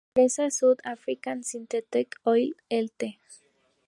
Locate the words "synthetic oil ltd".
1.43-3.19